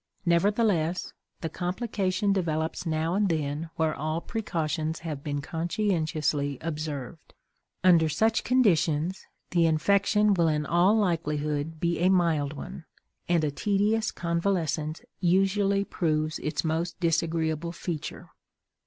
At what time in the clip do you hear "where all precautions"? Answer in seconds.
3.75-5.01